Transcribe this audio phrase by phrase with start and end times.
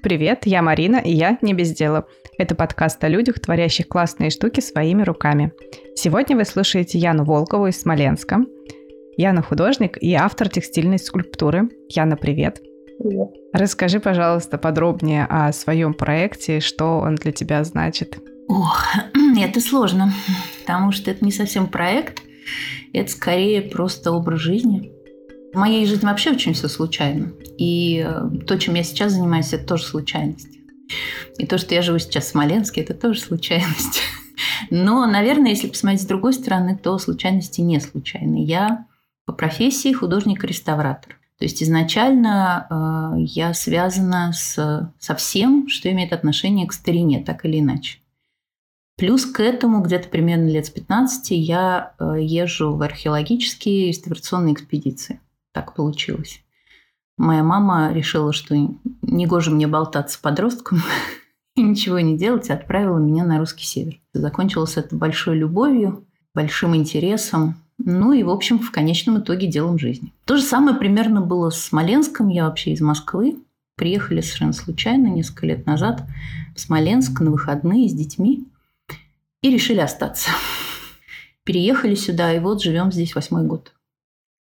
[0.00, 2.06] Привет, я Марина, и я не без дела.
[2.38, 5.52] Это подкаст о людях, творящих классные штуки своими руками.
[5.96, 8.38] Сегодня вы слушаете Яну Волкову из Смоленска.
[9.16, 11.68] Яна художник и автор текстильной скульптуры.
[11.88, 12.62] Яна, привет.
[13.02, 13.28] Привет.
[13.52, 18.18] Расскажи, пожалуйста, подробнее о своем проекте, что он для тебя значит.
[18.46, 18.84] Ох,
[19.40, 20.12] это сложно,
[20.60, 22.22] потому что это не совсем проект,
[22.92, 24.92] это скорее просто образ жизни.
[25.52, 27.32] В моей жизни вообще очень все случайно.
[27.56, 30.58] И э, то, чем я сейчас занимаюсь, это тоже случайность.
[31.38, 34.02] И то, что я живу сейчас в Смоленске, это тоже случайность.
[34.70, 38.44] Но, наверное, если посмотреть с другой стороны, то случайности не случайны.
[38.44, 38.86] Я
[39.24, 41.18] по профессии художник-реставратор.
[41.38, 47.44] То есть изначально э, я связана с, со всем, что имеет отношение к старине, так
[47.44, 48.00] или иначе.
[48.96, 55.20] Плюс к этому где-то примерно лет с 15 я э, езжу в археологические реставрационные экспедиции
[55.58, 56.40] так получилось.
[57.16, 58.54] Моя мама решила, что
[59.02, 60.80] негоже мне болтаться подростком
[61.56, 63.98] и ничего не делать, и отправила меня на русский север.
[64.14, 70.12] Закончилось это большой любовью, большим интересом, ну и, в общем, в конечном итоге делом жизни.
[70.26, 72.28] То же самое примерно было с Смоленском.
[72.28, 73.38] Я вообще из Москвы.
[73.74, 76.04] Приехали совершенно случайно несколько лет назад
[76.54, 78.46] в Смоленск на выходные с детьми
[79.42, 80.30] и решили остаться.
[81.42, 83.72] Переехали сюда, и вот живем здесь восьмой год.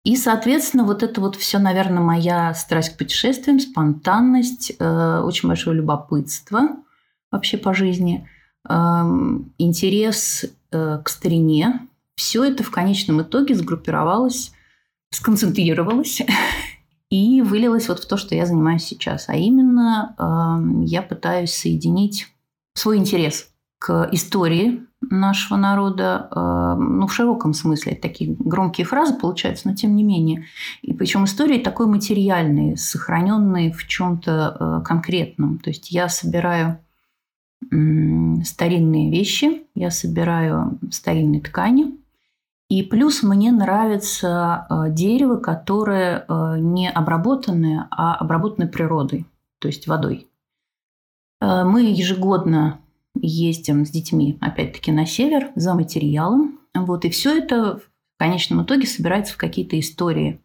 [0.03, 5.77] И, соответственно, вот это вот все, наверное, моя страсть к путешествиям, спонтанность, э, очень большое
[5.77, 6.69] любопытство
[7.31, 8.27] вообще по жизни,
[8.67, 8.73] э,
[9.59, 11.87] интерес э, к старине.
[12.15, 14.53] Все это в конечном итоге сгруппировалось,
[15.11, 16.21] сконцентрировалось
[17.09, 19.29] и вылилось вот в то, что я занимаюсь сейчас.
[19.29, 22.27] А именно э, я пытаюсь соединить
[22.73, 29.67] свой интерес к истории нашего народа, э, ну, в широком смысле, такие громкие фразы получаются,
[29.67, 30.45] но тем не менее.
[30.81, 35.59] И причем истории такой материальные, сохраненные в чем-то э, конкретном.
[35.59, 36.79] То есть я собираю
[38.43, 41.95] старинные вещи, я собираю старинные ткани,
[42.69, 46.25] и плюс мне нравится э, дерево, которое
[46.57, 49.25] не обработанное, а обработанное природой,
[49.59, 50.27] то есть водой.
[51.39, 52.80] Мы ежегодно
[53.15, 56.59] ездим с детьми, опять-таки, на север за материалом.
[56.73, 60.41] Вот, и все это в конечном итоге собирается в какие-то истории.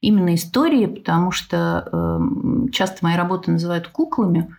[0.00, 4.54] Именно истории, потому что э, часто мои работы называют куклами,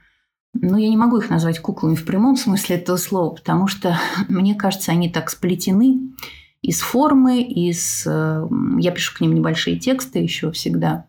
[0.53, 3.97] но я не могу их назвать куклами в прямом смысле этого слова, потому что,
[4.29, 6.13] мне кажется, они так сплетены
[6.61, 8.05] из формы, из...
[8.05, 8.47] Э,
[8.79, 11.08] я пишу к ним небольшие тексты еще всегда.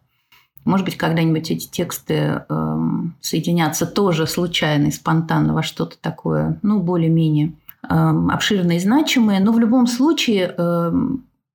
[0.65, 2.79] Может быть, когда-нибудь эти тексты э,
[3.21, 9.41] соединятся тоже случайно и спонтанно во что-то такое, ну, более-менее э, обширное и значимое.
[9.41, 10.93] Но в любом случае, э,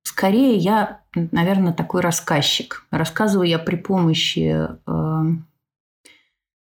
[0.02, 2.84] скорее я, наверное, такой рассказчик.
[2.90, 5.22] Рассказываю я при помощи э,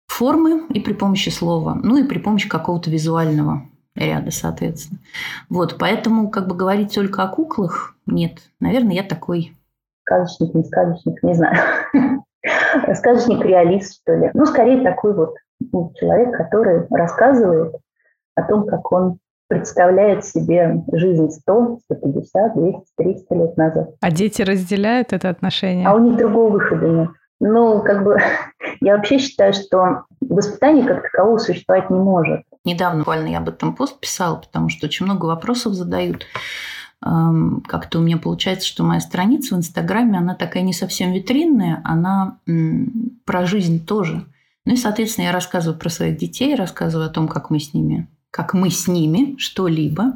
[0.07, 3.63] формы и при помощи слова, ну и при помощи какого-то визуального
[3.95, 5.00] ряда, соответственно.
[5.50, 8.39] Вот, поэтому как бы говорить только о куклах нет.
[8.59, 9.53] Наверное, я такой
[10.03, 12.23] сказочник, не сказочник, не знаю.
[12.95, 14.31] Сказочник-реалист, что ли.
[14.33, 17.75] Ну, скорее такой вот ну, человек, который рассказывает
[18.35, 23.89] о том, как он представляет себе жизнь 100, 150, 200, 300 лет назад.
[24.00, 25.88] А дети разделяют это отношение?
[25.88, 27.09] А у них другого выхода нет.
[27.39, 28.17] Ну, как бы,
[28.81, 32.44] я вообще считаю, что воспитание как такового существовать не может.
[32.63, 36.25] Недавно буквально я об этом пост писала, потому что очень много вопросов задают
[37.01, 42.37] как-то у меня получается, что моя страница в Инстаграме, она такая не совсем витринная, она
[43.25, 44.25] про жизнь тоже.
[44.65, 48.07] Ну и, соответственно, я рассказываю про своих детей, рассказываю о том, как мы с ними
[48.31, 50.13] как мы с ними что-либо.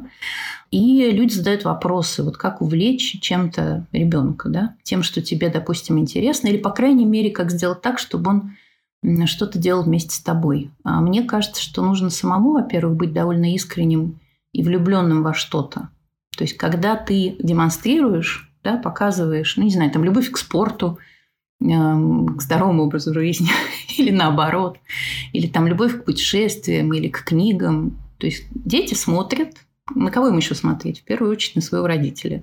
[0.70, 6.48] И люди задают вопросы, вот как увлечь чем-то ребенка, да, тем, что тебе, допустим, интересно,
[6.48, 10.70] или, по крайней мере, как сделать так, чтобы он что-то делал вместе с тобой.
[10.82, 14.18] А мне кажется, что нужно самому, во-первых, быть довольно искренним
[14.52, 15.90] и влюбленным во что-то.
[16.36, 20.98] То есть, когда ты демонстрируешь, да, показываешь, ну, не знаю, там, любовь к спорту,
[21.60, 23.48] эм, к здоровому образу жизни,
[23.98, 24.78] или наоборот,
[25.32, 27.98] или там любовь к путешествиям, или к книгам.
[28.18, 29.50] То есть дети смотрят,
[29.94, 31.00] на кого им еще смотреть?
[31.00, 32.42] В первую очередь на своего родителя.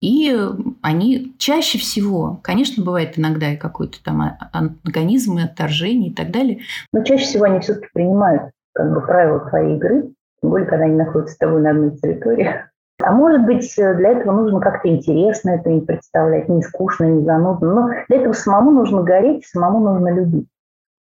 [0.00, 0.36] И
[0.82, 6.62] они чаще всего, конечно, бывает иногда и какой-то там антагонизм, и отторжение и так далее.
[6.92, 10.96] Но чаще всего они все-таки принимают как бы правила твоей игры, тем более, когда они
[10.96, 12.64] находятся с тобой на одной территории.
[13.04, 17.24] А может быть, э, для этого нужно как-то интересно это им представлять, не скучно, не
[17.24, 17.74] занудно.
[17.74, 20.48] Но для этого самому нужно гореть, самому нужно любить.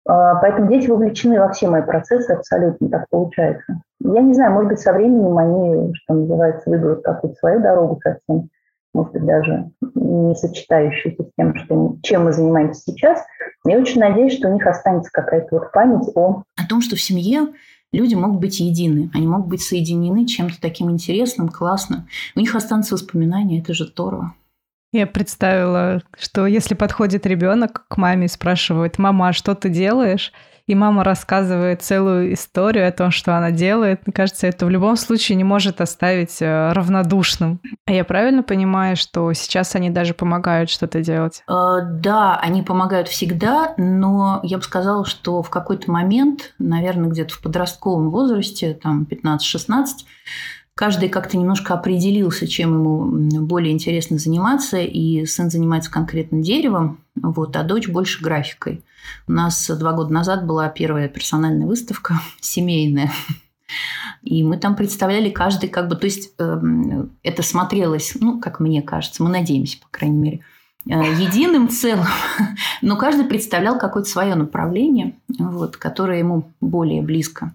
[0.06, 3.80] А, поэтому дети вовлечены во все мои процессы, абсолютно так получается.
[4.00, 8.50] Я не знаю, может быть, со временем они, что называется, выберут какую-то свою дорогу совсем,
[8.92, 13.24] может быть, даже не сочетающуюся с тем, что, чем мы занимаемся сейчас.
[13.66, 16.42] Я очень надеюсь, что у них останется какая-то вот память о...
[16.56, 17.48] О том, что в семье
[17.94, 22.08] люди могут быть едины, они могут быть соединены чем-то таким интересным, классным.
[22.34, 24.34] У них останутся воспоминания, это же здорово.
[24.94, 30.32] Я представила, что если подходит ребенок к маме и спрашивает, мама, а что ты делаешь?
[30.66, 34.96] и мама рассказывает целую историю о том, что она делает, мне кажется, это в любом
[34.96, 37.60] случае не может оставить э, равнодушным.
[37.84, 41.42] А я правильно понимаю, что сейчас они даже помогают что-то делать?
[41.46, 47.34] Э, да, они помогают всегда, но я бы сказала, что в какой-то момент, наверное, где-то
[47.34, 49.84] в подростковом возрасте, там 15-16,
[50.74, 57.56] каждый как-то немножко определился, чем ему более интересно заниматься, и сын занимается конкретно деревом, вот,
[57.56, 58.84] а дочь больше графикой.
[59.26, 63.12] У нас два года назад была первая персональная выставка семейная.
[64.22, 66.60] И мы там представляли каждый как бы, то есть э,
[67.22, 70.40] это смотрелось, ну, как мне кажется, мы надеемся, по крайней мере,
[70.88, 72.06] э, единым целым,
[72.82, 77.54] но каждый представлял какое-то свое направление, вот, которое ему более близко.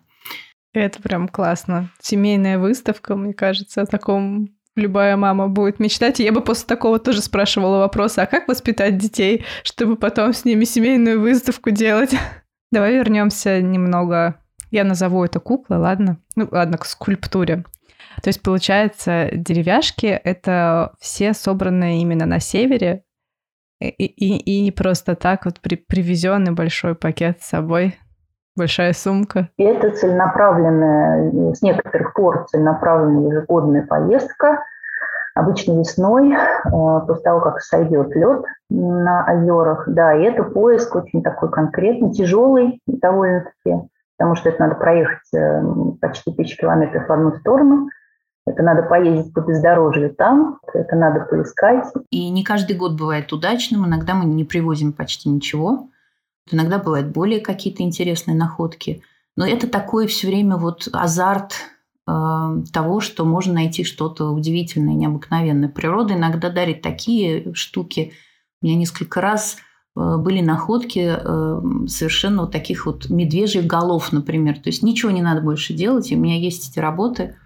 [0.74, 1.89] Это прям классно.
[2.00, 6.19] Семейная выставка, мне кажется, о таком любая мама будет мечтать.
[6.19, 10.45] И я бы после такого тоже спрашивала вопросы, а как воспитать детей, чтобы потом с
[10.45, 12.16] ними семейную выставку делать?
[12.71, 14.39] Давай вернемся немного.
[14.71, 16.19] Я назову это куклой, ладно?
[16.36, 17.65] Ну, ладно, к скульптуре.
[18.22, 23.04] То есть, получается, деревяшки— это все собранные именно на севере,
[23.80, 27.98] и, и, и просто так вот при, привезенный большой пакет с собой
[28.60, 29.50] большая сумка.
[29.58, 34.64] И это целенаправленная, с некоторых пор целенаправленная ежегодная поездка,
[35.34, 36.70] обычно весной, э,
[37.08, 39.86] после того, как сойдет лед на озерах.
[39.88, 45.64] Да, и это поиск очень такой конкретный, тяжелый довольно-таки, потому что это надо проехать э,
[46.02, 47.90] почти тысячу километров в одну сторону.
[48.46, 51.86] Это надо поездить по бездорожью там, это надо поискать.
[52.10, 55.88] И не каждый год бывает удачным, иногда мы не привозим почти ничего.
[56.51, 59.04] Иногда бывают более какие-то интересные находки.
[59.36, 61.54] Но это такой все время вот азарт
[62.07, 65.69] э, того, что можно найти что-то удивительное, необыкновенное.
[65.69, 68.13] Природа иногда дарит такие штуки.
[68.62, 69.57] У меня несколько раз
[69.96, 74.56] э, были находки э, совершенно вот таких вот медвежьих голов, например.
[74.56, 76.12] То есть ничего не надо больше делать.
[76.12, 77.36] И у меня есть эти работы–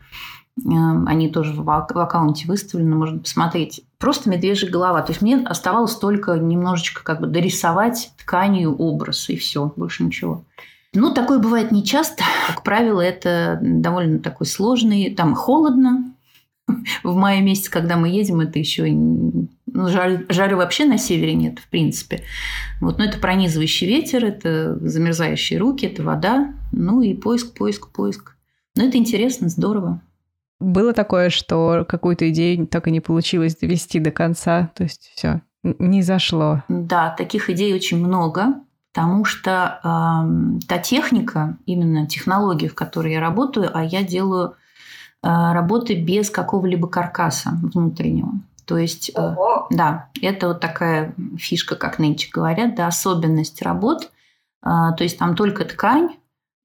[0.55, 3.83] они тоже в аккаунте выставлены, можно посмотреть.
[3.97, 5.01] Просто медвежья голова.
[5.01, 10.45] То есть мне оставалось только немножечко как бы дорисовать тканью образ, и все, больше ничего.
[10.93, 12.23] Ну, такое бывает нечасто.
[12.47, 15.13] Как правило, это довольно такой сложный.
[15.15, 16.13] Там холодно.
[17.03, 21.67] В мае месяце, когда мы едем, это еще ну, жары вообще на севере нет, в
[21.67, 22.21] принципе.
[22.79, 26.53] Вот, но это пронизывающий ветер, это замерзающие руки, это вода.
[26.71, 28.35] Ну и поиск, поиск, поиск.
[28.75, 29.99] Но это интересно, здорово.
[30.63, 35.41] Было такое, что какую-то идею так и не получилось довести до конца, то есть все
[35.63, 36.63] не зашло.
[36.67, 38.55] Да, таких идей очень много,
[38.93, 45.27] потому что э, та техника, именно технология, в которой я работаю, а я делаю э,
[45.27, 48.33] работы без какого-либо каркаса внутреннего.
[48.65, 49.35] То есть, э,
[49.69, 54.11] да, это вот такая фишка, как нынче говорят, да, особенность работ.
[54.63, 56.09] Э, то есть там только ткань,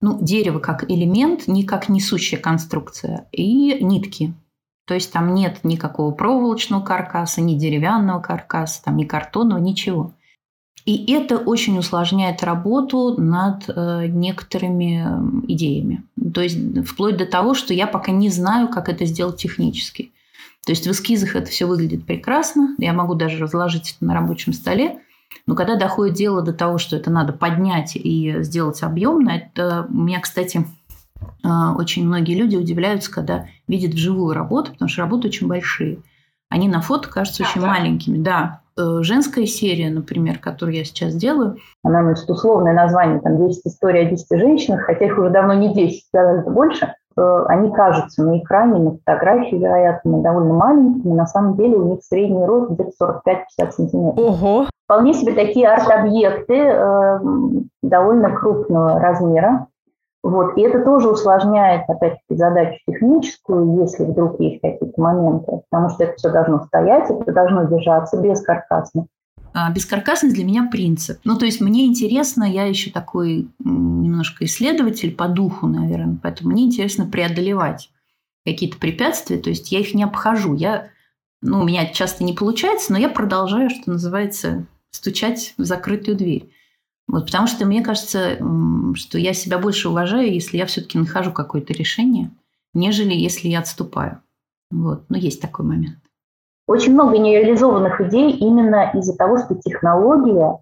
[0.01, 4.35] ну, дерево как элемент, не как несущая конструкция, и нитки.
[4.87, 10.13] То есть там нет никакого проволочного каркаса, ни деревянного каркаса, там, ни картонного, ничего.
[10.87, 15.05] И это очень усложняет работу над э, некоторыми
[15.47, 16.05] идеями.
[16.33, 16.57] То есть
[16.89, 20.13] вплоть до того, что я пока не знаю, как это сделать технически.
[20.65, 22.75] То есть в эскизах это все выглядит прекрасно.
[22.79, 25.01] Я могу даже разложить это на рабочем столе.
[25.47, 29.95] Но когда доходит дело до того, что это надо поднять и сделать объемно, это у
[29.95, 30.67] меня, кстати,
[31.45, 35.99] а, очень многие люди удивляются, когда видят вживую работу, потому что работы очень большие.
[36.49, 37.67] Они на фото кажутся а, очень да?
[37.67, 38.19] маленькими.
[38.19, 38.61] Да.
[38.79, 41.59] Э, женская серия, например, которую я сейчас делаю.
[41.83, 45.75] Она носит условное название, там 10 историй о 10 женщинах, хотя их уже давно не
[45.75, 46.95] 10, гораздо больше.
[47.19, 51.15] Э, они кажутся на экране, на фотографии, вероятно, довольно маленькими.
[51.15, 52.93] На самом деле у них средний рост где-то
[53.27, 54.25] 45-50 сантиметров.
[54.25, 54.67] Ого!
[54.85, 57.19] Вполне себе такие арт-объекты э,
[57.83, 59.67] довольно крупного размера.
[60.23, 60.57] Вот.
[60.57, 66.15] И это тоже усложняет, опять-таки, задачу техническую, если вдруг есть какие-то моменты, потому что это
[66.17, 69.07] все должно стоять, это должно держаться без каркаса.
[69.55, 71.19] А, бескаркасность для меня принцип.
[71.25, 76.65] Ну, то есть мне интересно, я еще такой немножко исследователь по духу, наверное, поэтому мне
[76.65, 77.91] интересно преодолевать
[78.45, 80.55] какие-то препятствия, то есть я их не обхожу.
[80.55, 80.91] Я,
[81.43, 86.51] ну, у меня часто не получается, но я продолжаю, что называется, стучать в закрытую дверь.
[87.07, 88.39] Вот, потому что мне кажется,
[88.95, 92.31] что я себя больше уважаю, если я все-таки нахожу какое-то решение,
[92.75, 94.23] нежели если я отступаю.
[94.71, 95.09] Вот.
[95.09, 95.99] Но есть такой момент.
[96.69, 100.61] Очень много нереализованных идей именно из-за того, что технология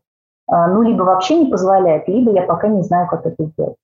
[0.48, 3.76] а, ну, либо вообще не позволяет, либо я пока не знаю, как это сделать.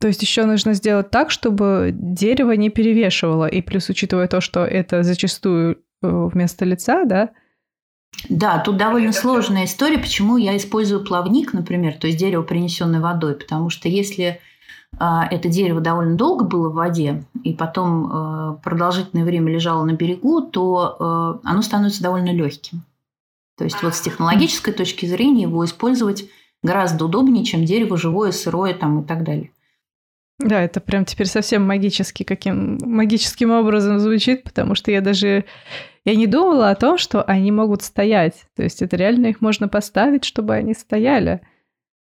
[0.00, 3.46] То есть еще нужно сделать так, чтобы дерево не перевешивало.
[3.46, 7.30] И плюс, учитывая то, что это зачастую э, вместо лица, да?
[8.28, 13.34] Да, тут довольно сложная история, почему я использую плавник, например, то есть дерево, принесенное водой.
[13.34, 14.40] Потому что если
[14.98, 20.42] это дерево довольно долго было в воде и потом э, продолжительное время лежало на берегу,
[20.42, 22.82] то э, оно становится довольно легким.
[23.56, 26.24] То есть вот с технологической точки зрения его использовать
[26.62, 29.50] гораздо удобнее, чем дерево живое, сырое там и так далее.
[30.38, 35.44] Да, это прям теперь совсем магически, каким магическим образом звучит, потому что я даже
[36.06, 38.46] я не думала о том, что они могут стоять.
[38.56, 41.42] То есть это реально их можно поставить, чтобы они стояли.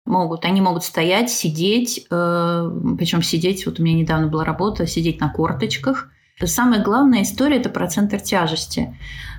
[0.04, 0.44] Могут.
[0.44, 5.30] Они могут стоять, сидеть, э, причем сидеть, вот у меня недавно была работа, сидеть на
[5.30, 6.10] корточках.
[6.44, 8.96] Самая главная история– это про центр тяжести.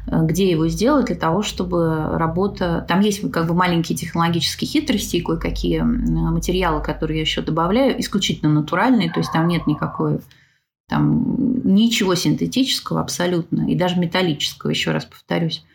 [0.07, 2.85] Э, где его сделать для того, чтобы работа...
[2.87, 8.51] Там есть как бы маленькие технологические хитрости и кое-какие материалы, которые я еще добавляю, исключительно
[8.51, 10.19] натуральные, то есть там нет никакой
[10.87, 15.65] там ничего синтетического абсолютно, и даже металлического, еще раз повторюсь.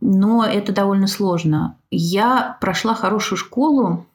[0.00, 1.76] Но это довольно сложно.
[1.90, 4.06] Я прошла хорошую школу,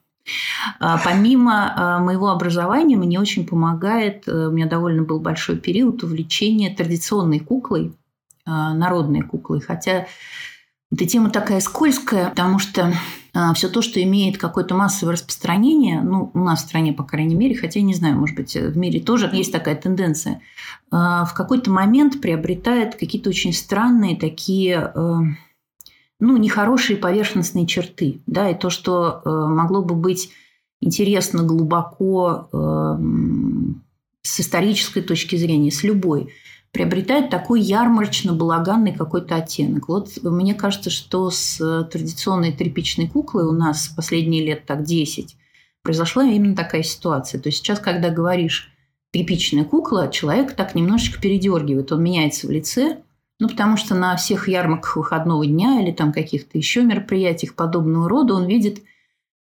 [0.80, 6.74] Помимо а, моего образования, мне очень помогает, э, у меня довольно был большой период увлечения
[6.74, 7.92] традиционной куклой,
[8.46, 9.60] а, народные куклы.
[9.60, 10.06] Хотя
[10.92, 12.92] эта тема такая скользкая, потому что
[13.32, 17.34] а, все то, что имеет какое-то массовое распространение, ну, у нас в стране, по крайней
[17.34, 20.40] мере, хотя я не знаю, может быть, в мире тоже есть такая тенденция,
[20.90, 24.92] а, в какой-то момент приобретает какие-то очень странные такие
[26.26, 28.20] ну, нехорошие поверхностные черты.
[28.26, 30.30] Да, и то, что могло бы быть
[30.80, 32.48] интересно глубоко
[34.22, 36.32] с исторической точки зрения, с любой–
[36.72, 39.86] приобретает такой ярмарочно-балаганный какой-то оттенок.
[39.88, 41.58] Вот мне кажется, что с
[41.92, 45.36] традиционной тряпичной куклой у нас последние лет так 10
[45.82, 47.40] произошла именно такая ситуация.
[47.40, 48.72] То есть сейчас, когда говоришь
[49.12, 53.03] тряпичная кукла, человек так немножечко передергивает, он меняется в лице,
[53.44, 58.34] ну, потому что на всех ярмарках выходного дня или там каких-то еще мероприятиях подобного рода
[58.34, 58.82] он видит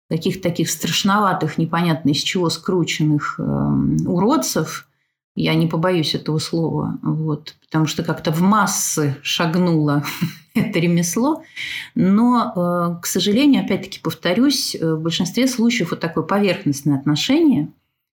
[0.10, 3.43] каких-то таких страшноватых, непонятно из чего скрученных э,
[4.05, 4.88] уродцев–
[5.36, 10.03] я не побоюсь этого слова, вот, потому что как-то в массы шагнуло
[10.53, 11.43] это ремесло.
[11.95, 17.69] Но, э, к сожалению, опять-таки повторюсь, э, в большинстве случаев вот такое поверхностное отношение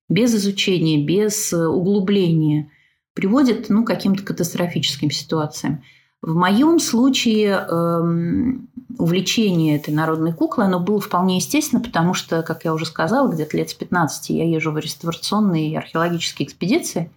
[0.09, 2.71] без изучения, без э, углубления
[3.13, 5.83] приводит ну, к каким-то катастрофическим ситуациям.
[6.21, 12.63] В моем случае эм, увлечение этой народной куклой, оно было вполне естественно, потому что, как
[12.63, 17.11] я уже сказала, где-то лет с 15 я езжу в реставрационные и археологические экспедиции.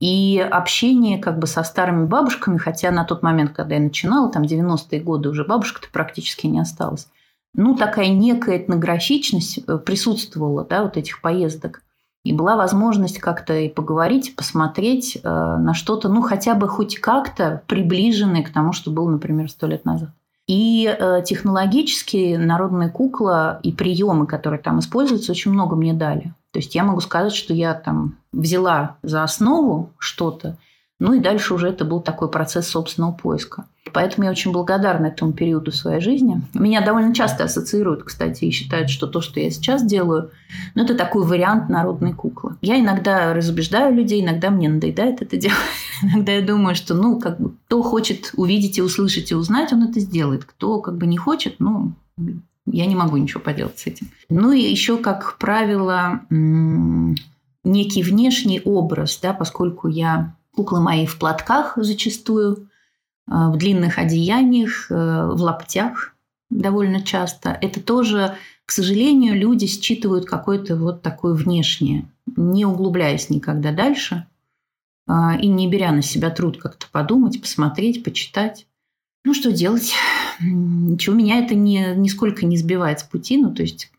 [0.00, 4.42] И общение как бы со старыми бабушками, хотя на тот момент, когда я начинала, там
[4.42, 7.08] 90-е годы, уже бабушка-то практически не осталось.
[7.54, 11.82] Ну, такая некая этнографичность э, присутствовала, да, вот этих поездок.
[12.26, 17.62] И была возможность как-то и поговорить, посмотреть э, на что-то, ну, хотя бы хоть как-то
[17.68, 20.10] приближенное к тому, что было, например, сто лет назад.
[20.48, 26.34] И э, технологически народная кукла и приемы, которые там используются, очень много мне дали.
[26.50, 30.56] То есть я могу сказать, что я там взяла за основу что-то,
[30.98, 33.66] ну и дальше уже это был такой процесс собственного поиска.
[33.92, 36.42] Поэтому я очень благодарна этому периоду своей жизни.
[36.54, 40.30] Меня довольно часто ассоциируют, кстати, и считают, что то, что я сейчас делаю,
[40.74, 42.56] ну, это такой вариант народной куклы.
[42.62, 45.58] Я иногда разубеждаю людей, иногда мне надоедает это делать.
[46.02, 49.84] Иногда я думаю, что, ну, как бы, кто хочет увидеть и услышать и узнать, он
[49.84, 50.44] это сделает.
[50.44, 51.92] Кто как бы не хочет, ну,
[52.66, 54.08] я не могу ничего поделать с этим.
[54.28, 61.74] Ну и еще, как правило, некий внешний образ, да, поскольку я Куклы мои в платках
[61.76, 62.65] зачастую,
[63.26, 66.14] в длинных одеяниях, э, в лаптях
[66.50, 67.58] довольно часто.
[67.60, 74.26] Это тоже, к сожалению, люди считывают какое-то вот такое внешнее, не углубляясь никогда дальше
[75.08, 78.66] э, и не беря на себя труд как-то подумать, посмотреть, почитать.
[79.24, 79.92] Ну, что делать?
[80.40, 83.36] Ничего, меня это не, нисколько не сбивает с пути.
[83.38, 83.90] Ну, то есть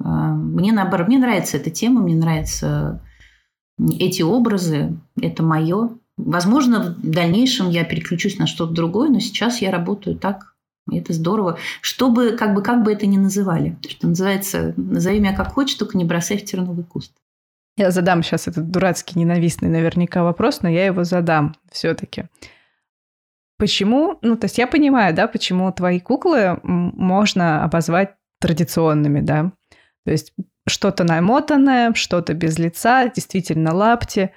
[0.00, 3.02] мне наоборот, мне нравится эта тема, мне нравится
[3.78, 5.97] эти образы, это мое.
[6.18, 10.54] Возможно, в дальнейшем я переключусь на что-то другое, но сейчас я работаю так.
[10.90, 11.58] И это здорово.
[11.80, 13.76] Чтобы, как бы, как бы это ни называли.
[13.88, 17.12] Что называется, назови меня как хочешь, только не бросай в терновый куст.
[17.76, 22.24] Я задам сейчас этот дурацкий, ненавистный наверняка вопрос, но я его задам все-таки.
[23.56, 29.52] Почему, ну, то есть я понимаю, да, почему твои куклы можно обозвать традиционными, да?
[30.04, 30.32] То есть
[30.66, 34.32] что-то намотанное, что-то без лица, действительно лапти.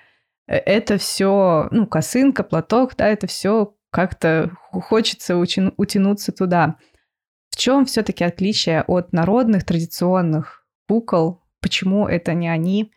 [0.52, 6.76] Э, это все, ну, косынка, платок, да, это все как-то хочется утянуться туда.
[7.50, 11.42] В чем все-таки отличие от народных традиционных кукол?
[11.62, 12.92] Почему это не они?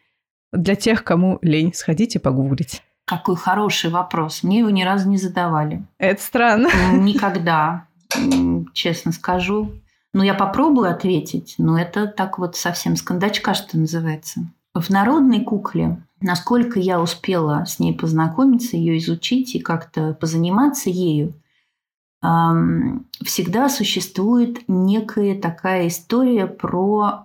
[0.52, 2.82] Для тех, кому лень, сходите погуглить.
[3.06, 4.42] Какой хороший вопрос.
[4.42, 5.84] Мне его ни разу не задавали.
[5.98, 6.68] Это странно.
[6.92, 7.86] Никогда,
[8.72, 9.72] честно скажу.
[10.12, 14.42] Ну, я попробую ответить, но это так вот совсем с кондачка, что называется.
[14.72, 21.34] В народной кукле, насколько я успела с ней познакомиться, ее изучить и как-то позаниматься ею,
[23.22, 27.22] всегда существует некая такая история про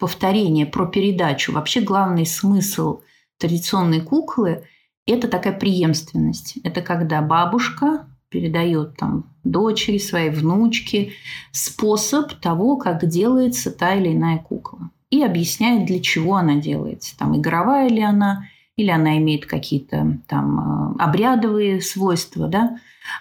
[0.00, 1.52] повторение, про передачу.
[1.52, 3.00] Вообще главный смысл
[3.38, 4.64] традиционной куклы–
[5.06, 6.58] это такая преемственность.
[6.64, 11.12] Это когда бабушка передает там дочери, своей внучке
[11.52, 14.90] способ того, как делается та или иная кукла.
[15.14, 17.16] И объясняет, для чего она делается.
[17.16, 22.48] Там игровая ли она, или она имеет какие-то там а, обрядовые свойства.
[22.48, 22.78] Да?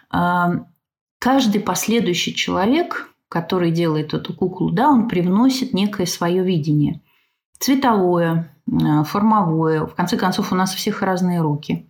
[0.10, 0.66] А,
[1.20, 7.00] каждый последующий человек, который делает эту куклу, да, он привносит некое свое видение.
[7.60, 9.86] Цветовое, а, формовое.
[9.86, 11.88] В конце концов, у нас у всех разные руки.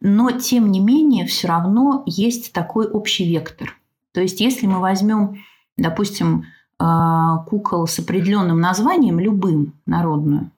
[0.00, 3.76] Но, тем не менее, все равно есть такой общий вектор.
[4.12, 5.44] То есть, если мы возьмем,
[5.76, 6.46] допустим,
[7.46, 10.50] кукол с определенным названием, любым, народную,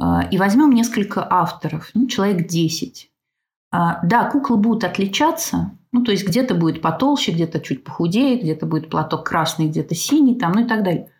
[0.00, 3.10] а, и возьмем несколько авторов, ну, человек 10.
[3.72, 8.66] А, да, куклы будут отличаться, ну, то есть где-то будет потолще, где-то чуть похудее, где-то
[8.66, 11.10] будет платок красный, где-то синий, там, ну и так далее.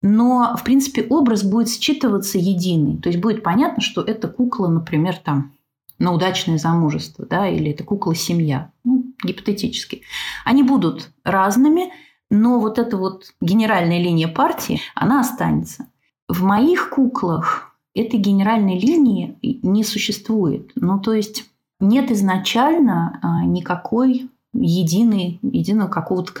[0.00, 3.00] Но, в принципе, образ будет считываться единый.
[3.00, 5.52] То есть будет понятно, что это кукла, например, там,
[5.98, 10.02] на удачное замужество, да, или это кукла-семья, ну, гипотетически.
[10.44, 11.92] Они будут разными,
[12.32, 15.86] но вот эта вот генеральная линия партии, она останется.
[16.28, 20.72] В моих куклах этой генеральной линии не существует.
[20.74, 21.44] Ну, то есть
[21.78, 26.32] нет изначально а, никакой единой, единого какого-то...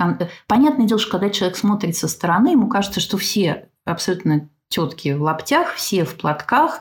[0.46, 5.22] Понятное дело, что когда человек смотрит со стороны, ему кажется, что все абсолютно тетки в
[5.22, 6.80] лаптях, все в платках,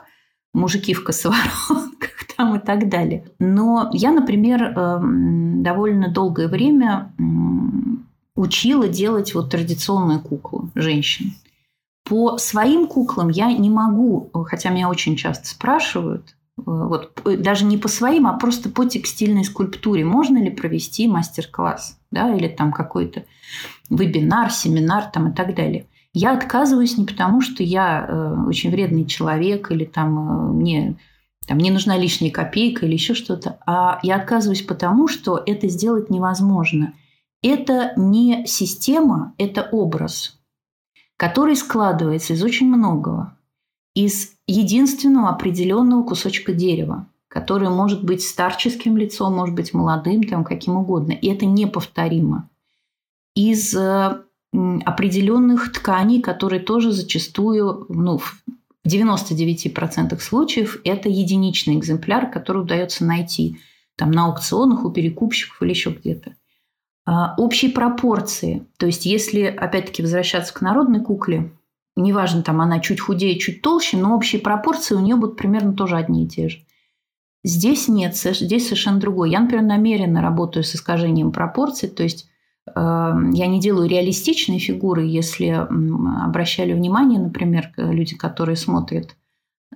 [0.53, 1.91] мужики в косоворотах
[2.37, 3.25] там и так далее.
[3.39, 7.13] Но я, например, эм, довольно долгое время
[8.35, 11.33] учила делать вот традиционную куклу женщин.
[12.03, 17.65] По своим куклам я не могу, хотя меня очень часто спрашивают, э, вот э, даже
[17.65, 22.71] не по своим, а просто по текстильной скульптуре можно ли провести мастер-класс, да, или там
[22.71, 23.23] какой-то
[23.89, 25.87] вебинар, семинар там и так далее.
[26.13, 30.97] Я отказываюсь не потому, что я э, очень вредный человек или там э, мне
[31.47, 36.09] там не нужна лишняя копейка или еще что-то, а я отказываюсь потому, что это сделать
[36.09, 36.93] невозможно.
[37.43, 40.39] Это не система, это образ,
[41.17, 43.37] который складывается из очень многого.
[43.95, 50.77] Из единственного определенного кусочка дерева, который может быть старческим лицом, может быть молодым, там, каким
[50.77, 51.13] угодно.
[51.13, 52.49] И это неповторимо.
[53.35, 54.21] Из э,
[54.53, 58.43] определенных тканей, которые тоже зачастую, ну, в
[58.87, 63.59] 99% случаев это единичный экземпляр, который удается найти
[63.95, 66.35] там, на аукционах у перекупщиков или еще где-то.
[67.05, 68.65] А, общие пропорции.
[68.77, 71.51] То есть, если, опять-таки, возвращаться к народной кукле,
[71.95, 75.97] неважно, там она чуть худее, чуть толще, но общие пропорции у нее будут примерно тоже
[75.97, 76.59] одни и те же.
[77.43, 79.29] Здесь нет, здесь совершенно другое.
[79.29, 82.27] Я, например, намеренно работаю с искажением пропорций, то есть
[82.75, 89.15] Эм, я не делаю реалистичные фигуры, если обращали внимание, например, люди, которые смотрят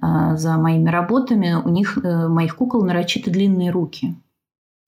[0.01, 4.15] э, за моими работами, у них, э, моих кукол нарочито длинные руки.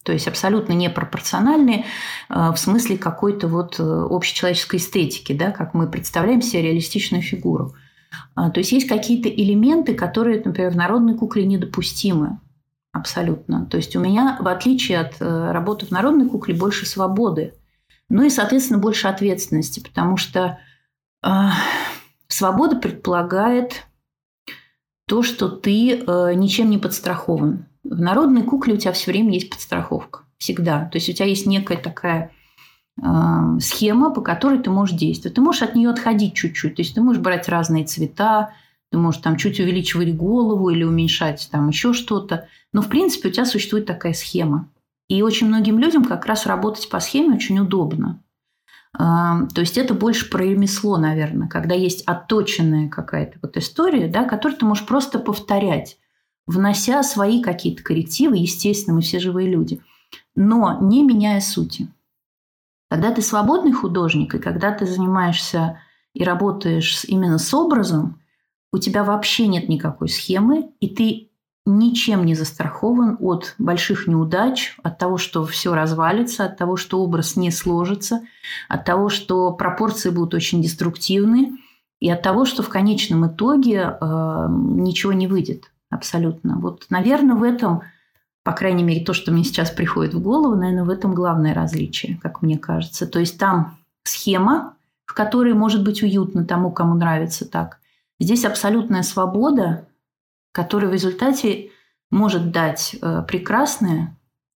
[0.08, 1.84] То есть абсолютно непропорциональные
[2.30, 7.76] э, в смысле какой-то вот общечеловеческой эстетики, да, как мы представляем себе реалистичную фигуру.
[8.36, 12.40] То есть есть какие-то элементы, которые, например, в народной кукле недопустимы.
[12.94, 13.66] Абсолютно.
[13.66, 17.54] То есть у меня, в отличие от работы в народной кукле, больше свободы.
[18.08, 20.58] Ну и, соответственно, больше ответственности, потому что
[21.22, 21.30] э,
[22.30, 23.86] свобода предполагает
[25.08, 27.66] то, что ты э, ничем не подстрахован.
[27.90, 30.22] В народной кукле у тебя все время есть подстраховка.
[30.38, 30.86] Всегда.
[30.86, 32.32] То есть у тебя есть некая такая
[33.02, 35.36] э, схема, по которой ты можешь действовать.
[35.36, 36.76] Ты можешь от нее отходить чуть-чуть.
[36.76, 38.52] То есть ты можешь брать разные цвета,
[38.92, 42.48] ты можешь там чуть увеличивать голову или уменьшать там еще что-то.
[42.74, 44.70] Но, в принципе, у тебя существует такая схема.
[45.08, 48.22] И очень многим людям как раз работать по схеме очень удобно.
[48.94, 54.58] То есть это больше про ремесло, наверное, когда есть отточенная какая-то вот история, да, которую
[54.58, 55.98] ты можешь просто повторять,
[56.48, 59.82] внося свои какие-то коррективы, естественно, мы все живые люди,
[60.36, 61.90] но не меняя сути.
[62.90, 65.82] Когда ты свободный художник, и когда ты занимаешься
[66.14, 68.22] и работаешь именно с образом,
[68.72, 71.30] у тебя вообще нет никакой схемы, и ты
[71.66, 77.36] ничем не застрахован от больших неудач, от того, что все развалится, от того, что образ
[77.36, 78.22] не сложится,
[78.70, 81.58] от того, что пропорции будут очень деструктивны,
[82.00, 86.60] и от того, что в конечном итоге э, ничего не выйдет абсолютно.
[86.60, 87.82] Вот, наверное, в этом,
[88.44, 92.20] по крайней мере, то, что мне сейчас приходит в голову, наверное, в этом главное различие,
[92.22, 93.08] как мне кажется.
[93.08, 97.80] То есть там схема, в которой может быть уютно тому, кому нравится так.
[98.20, 99.88] Здесь абсолютная свобода,
[100.52, 101.72] которая в результате
[102.10, 104.08] может дать э, прекрасный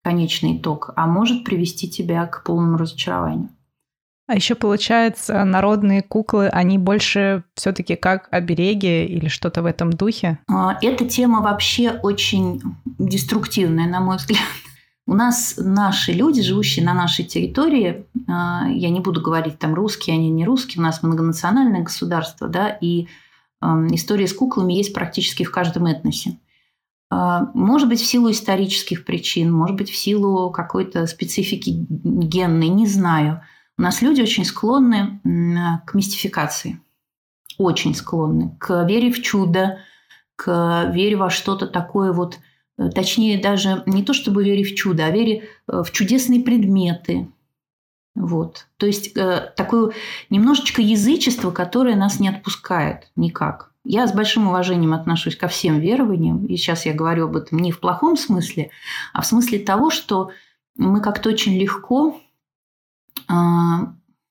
[0.02, 3.50] конечный итог, а может привести тебя к полному разочарованию.
[4.28, 10.38] А еще получается, народные куклы, они больше все-таки как обереги или что-то в этом духе?
[10.46, 12.60] А, эта тема вообще очень
[12.98, 14.42] деструктивная, на мой взгляд.
[15.06, 20.16] У нас наши люди, живущие на нашей территории, а, я не буду говорить там русские,
[20.16, 23.08] они не русские, у нас многонациональное государство, да, и
[23.60, 26.38] история с куклами есть практически в каждом этносе.
[27.10, 32.86] А, может быть, в силу исторических причин, может быть, в силу какой-то специфики генной, не
[32.86, 33.40] знаю–
[33.78, 35.20] у нас люди очень склонны
[35.86, 36.80] к мистификации.
[37.56, 39.78] Очень склонны к вере в чудо,
[40.36, 42.38] к вере во что-то такое вот,
[42.78, 47.28] э, точнее даже не то чтобы вере в чудо, а вере э, в чудесные предметы.
[48.14, 48.66] Вот.
[48.76, 49.92] То есть э, такое
[50.30, 53.72] немножечко язычество, которое нас не отпускает никак.
[53.84, 57.72] Я с большим уважением отношусь ко всем верованиям, и сейчас я говорю об этом не
[57.72, 58.70] в плохом смысле,
[59.12, 60.30] а в смысле того, что
[60.76, 62.20] мы как-то очень легко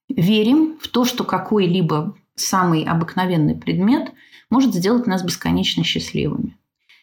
[0.10, 4.12] верим в то, что какой-либо самый обыкновенный предмет
[4.50, 6.58] может сделать нас бесконечно счастливыми.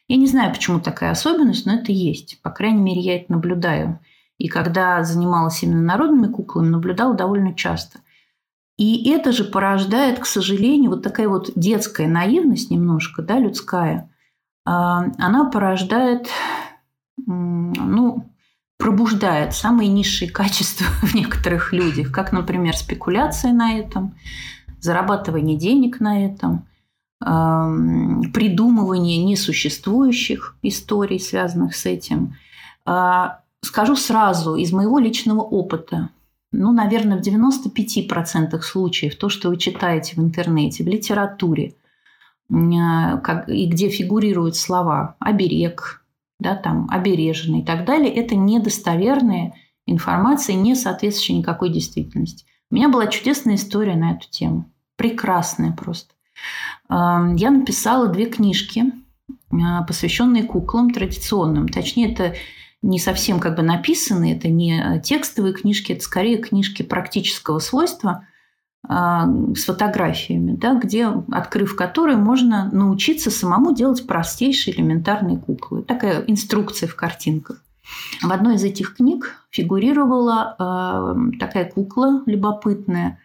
[0.08, 2.40] Я не знаю, почему такая особенность, но это есть.
[2.42, 4.00] По крайней мере, я это наблюдаю.
[4.38, 8.00] И когда занималась именно народными куклами, наблюдала довольно часто.
[8.76, 14.10] И это же порождает, к сожалению, вот такая вот детская наивность немножко, да, людская,
[14.64, 16.28] а, она порождает,
[17.16, 18.24] ну,
[18.78, 24.14] пробуждает самые низшие качества в некоторых людях, как, например, спекуляция на этом,
[24.80, 26.66] зарабатывание денег на этом,
[27.20, 32.36] придумывание несуществующих историй, связанных с этим.
[32.84, 36.10] А, скажу сразу, из моего личного опыта,
[36.52, 41.74] ну, наверное, в 95% случаев то, что вы читаете в интернете, в литературе,
[42.50, 46.03] и где фигурируют слова «оберег»,
[46.44, 49.54] да, там, обережены и так далее, это недостоверная
[49.86, 52.44] информация, не соответствующая никакой действительности.
[52.70, 54.70] У меня была чудесная история на эту тему.
[54.96, 56.14] Прекрасная просто.
[56.88, 58.84] Я написала две книжки,
[59.52, 61.68] а, посвященные куклам традиционным.
[61.68, 62.34] Точнее, это
[62.82, 68.26] не совсем как бы написанные, это не текстовые книжки, это скорее книжки практического свойства–
[68.86, 75.82] с фотографиями, да, где, открыв которые, можно научиться самому делать простейшие элементарные куклы.
[75.82, 77.62] Такая инструкция в картинках.
[78.22, 83.20] В одной из этих книг фигурировала э, такая кукла любопытная.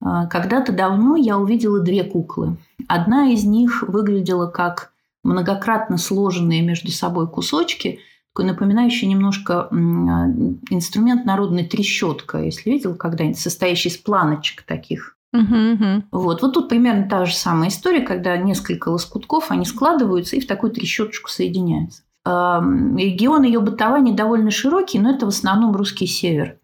[0.00, 2.56] Э, когда-то давно я увидела две куклы.
[2.86, 4.92] Одна из них выглядела как
[5.24, 7.98] многократно сложенные между собой кусочки–
[8.34, 10.26] такой напоминающий немножко а,
[10.70, 15.16] инструмент народной трещотка, если видел когда-нибудь, состоящий из планочек таких.
[15.32, 16.42] Uh-huh, Вот.
[16.42, 20.72] вот тут примерно та же самая история, когда несколько лоскутков, они складываются и в такую
[20.72, 22.02] трещоточку соединяются.
[22.24, 26.56] Регион ее бытования довольно широкий, но это в основном русский север.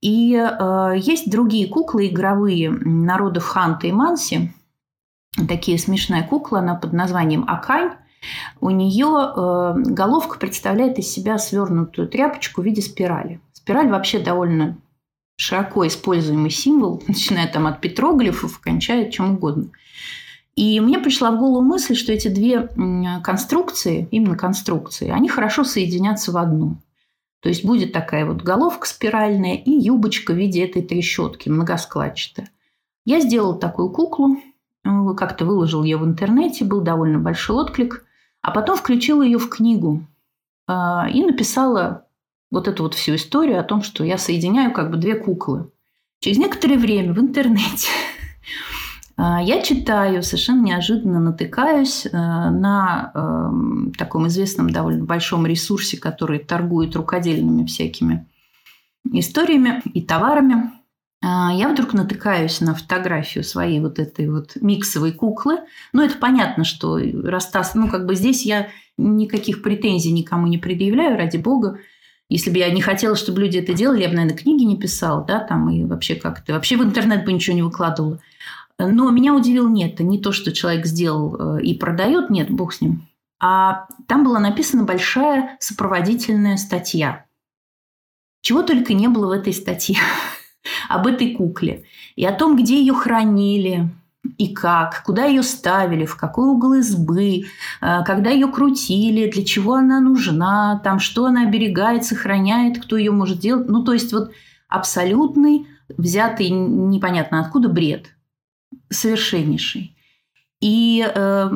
[0.00, 4.52] И э, есть другие куклы игровые народов Ханта и Манси.
[5.48, 7.92] Такие смешная кукла, она под названием Акань.
[8.60, 13.40] У нее э, головка представляет из себя свернутую тряпочку в виде спирали.
[13.52, 14.78] Спираль вообще довольно
[15.36, 19.70] широко используемый символ, начиная там от петроглифов, кончая чем угодно.
[20.54, 22.68] И мне пришла в голову мысль, что эти две
[23.24, 26.76] конструкции, именно конструкции, они хорошо соединятся в одну.
[27.40, 32.50] То есть будет такая вот головка спиральная и юбочка в виде этой трещотки, многоскладчатая.
[33.04, 34.36] Я сделала такую куклу,
[35.16, 38.04] как-то выложил ее в интернете, был довольно большой отклик.
[38.42, 40.04] А потом включила ее в книгу
[40.66, 42.06] а, и написала
[42.50, 45.70] вот эту вот всю историю о том, что я соединяю как бы две куклы.
[46.20, 47.88] Через некоторое время в интернете
[49.16, 53.12] а, я читаю, совершенно неожиданно натыкаюсь а, на
[53.96, 58.26] таком известном довольно большом ресурсе, который торгует рукодельными всякими
[59.04, 60.72] историями и товарами.
[61.24, 65.60] А, я вдруг натыкаюсь на фотографию своей вот этой вот миксовой куклы.
[65.92, 67.74] Ну, это понятно, что Растас...
[67.74, 71.78] Ну, как бы здесь я никаких претензий никому не предъявляю, ради бога.
[72.28, 75.24] Если бы я не хотела, чтобы люди это делали, я бы, наверное, книги не писала,
[75.24, 76.54] да, там, и вообще как-то...
[76.54, 78.20] Вообще в интернет бы ничего не выкладывала.
[78.78, 82.80] Но меня удивил нет, не то, что человек сделал э, и продает, нет, бог с
[82.80, 83.06] ним,
[83.38, 87.26] а там была написана большая сопроводительная статья.
[88.40, 89.98] Чего только не было в этой статье
[90.88, 91.84] об этой кукле.
[92.16, 93.90] И о том, где ее хранили,
[94.38, 97.44] и как, куда ее ставили, в какой угол избы,
[97.80, 103.10] э, когда ее крутили, для чего она нужна, там, что она оберегает, сохраняет, кто ее
[103.10, 103.68] может делать.
[103.68, 104.32] Ну, то есть вот
[104.68, 108.14] абсолютный, взятый непонятно откуда бред,
[108.90, 109.96] совершеннейший.
[110.60, 111.50] И э,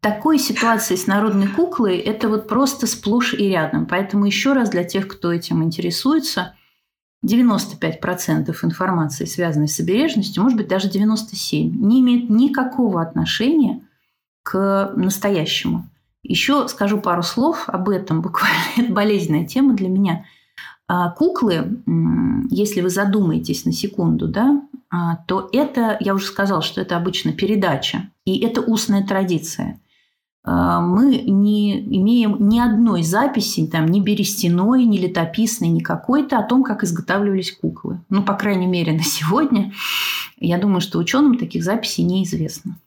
[0.00, 3.86] такой ситуации с народной куклой это вот просто сплошь и рядом.
[3.86, 6.54] Поэтому еще раз для тех, кто этим интересуется,
[7.24, 13.82] 95% информации, связанной с обережностью, может быть даже 97%, не имеет никакого отношения
[14.42, 15.86] к настоящему.
[16.22, 20.24] Еще скажу пару слов об этом, буквально это болезненная тема для меня.
[20.88, 21.82] А, куклы,
[22.50, 27.32] если вы задумаетесь на секунду, да, а, то это, я уже сказала, что это обычно
[27.32, 29.78] передача, и это устная традиция–
[30.42, 36.64] мы не имеем ни одной записи, там, ни берестяной, ни летописной, ни какой-то о том,
[36.64, 38.00] как изготавливались куклы.
[38.08, 39.72] Ну, по крайней мере, на сегодня.
[40.38, 42.78] Я думаю, что ученым таких записей неизвестно.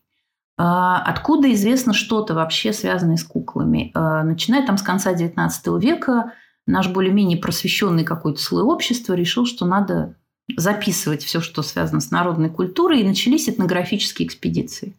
[0.57, 3.91] А, откуда известно что-то вообще связанное с куклами?
[3.93, 6.33] А, начиная там с конца XIX века,
[6.65, 10.15] наш более-менее просвещенный какой-то слой общества решил, что надо
[10.55, 14.95] записывать все, что связано с народной культурой, и начались этнографические экспедиции.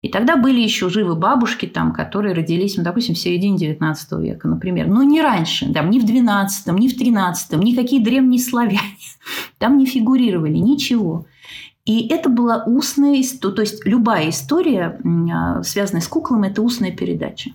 [0.00, 4.46] И тогда были еще живы бабушки, там, которые родились, ну, допустим, в середине 19 века,
[4.46, 4.86] например.
[4.86, 8.78] Но не раньше, там, ни в 12, ни в 13, никакие древние славяне
[9.58, 11.26] там не фигурировали, ничего.
[11.84, 15.00] И это была устная история, то есть любая история,
[15.32, 17.50] а, связанная с куклами, это устная передача.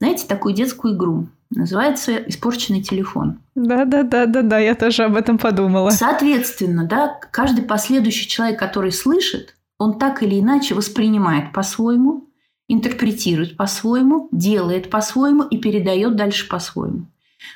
[0.00, 1.28] Знаете такую детскую игру?
[1.50, 3.38] Называется «Испорченный телефон».
[3.54, 5.90] Да-да-да-да-да, я тоже об этом подумала.
[5.90, 12.28] Соответственно, да, каждый последующий человек, который слышит, он так или иначе воспринимает по-своему,
[12.68, 17.06] интерпретирует по-своему, делает по-своему и передает дальше по-своему.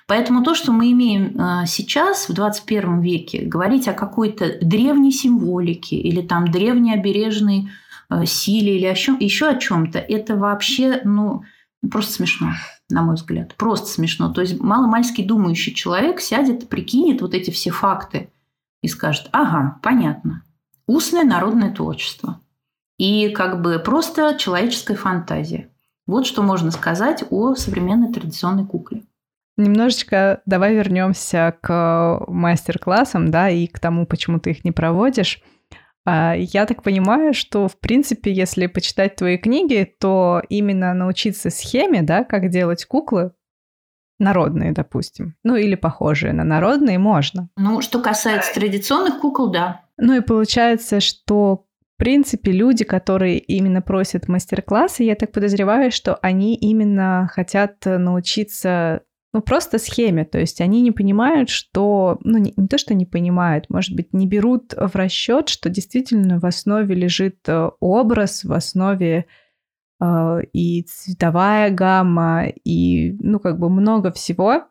[0.06, 5.96] Поэтому то, что мы имеем а, сейчас, в 21 веке, говорить о какой-то древней символике
[5.96, 7.68] или там древней обережной
[8.08, 11.42] а, силе или еще о чем-то, это вообще ну,
[11.90, 12.52] просто смешно,
[12.90, 13.56] на мой взгляд.
[13.56, 14.32] Просто смешно.
[14.32, 18.30] То есть маломальский думающий человек сядет, прикинет вот эти все факты
[18.82, 20.44] и скажет, ага, понятно,
[20.86, 22.40] устное народное творчество
[22.98, 25.70] и как бы просто человеческая фантазия.
[26.06, 29.02] Вот что можно сказать о современной традиционной кукле.
[29.56, 35.42] Немножечко давай вернемся к мастер-классам, да, и к тому, почему ты их не проводишь.
[36.04, 42.02] А, я так понимаю, что, в принципе, если почитать твои книги, то именно научиться схеме,
[42.02, 43.32] да, как делать куклы,
[44.18, 47.48] народные, допустим, ну или похожие на народные, можно.
[47.56, 49.82] Ну, что касается традиционных кукол, да.
[50.02, 56.16] Ну и получается, что в принципе, люди, которые именно просят мастер-классы, я так подозреваю, что
[56.16, 60.24] они именно хотят научиться ну, просто схеме.
[60.24, 62.18] То есть они не понимают, что...
[62.24, 66.40] Ну, не, не то, что не понимают, может быть, не берут в расчет, что действительно
[66.40, 69.26] в основе лежит э, образ, в основе
[70.00, 74.64] э, и цветовая гамма, и, ну, как бы много всего.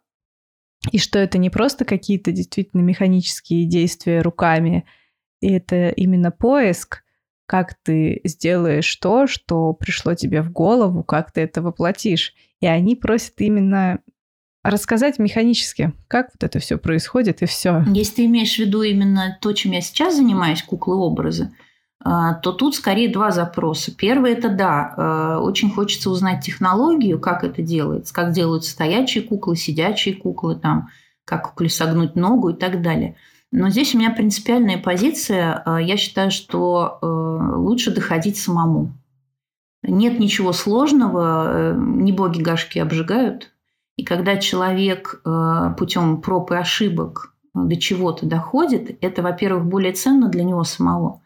[0.92, 4.86] И что это не просто какие-то действительно механические действия руками,
[5.42, 7.04] и это именно поиск,
[7.48, 12.34] как ты сделаешь то, что пришло тебе в голову, как ты это воплотишь.
[12.62, 14.00] И они просят именно
[14.64, 17.84] рассказать механически, как вот это все происходит и все.
[17.88, 21.52] Если ты имеешь в виду именно то, чем я сейчас занимаюсь, куклы-образы,
[22.04, 23.94] а, то тут скорее два запроса.
[23.94, 29.56] Первый– это да, а, очень хочется узнать технологию, как это делается, как делают стоячие куклы,
[29.56, 30.90] сидячие куклы, там,
[31.26, 33.16] как кукле согнуть ногу и так далее–
[33.52, 35.62] но здесь у меня принципиальная позиция.
[35.66, 37.06] Э, я считаю, что э,
[37.58, 38.94] лучше доходить самому.
[39.84, 43.52] Нет ничего сложного, э, не боги гашки обжигают.
[43.98, 45.22] И когда человек
[45.78, 51.22] путем проб и ошибок до чего-то доходит, это, во-первых, более ценно для него самого.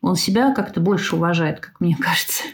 [0.00, 2.44] Он себя как-то больше уважает, как мне кажется.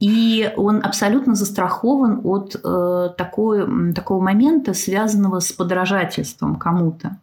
[0.00, 7.18] И он абсолютно застрахован от э, такой, такого момента, связанного с подражательством кому-то.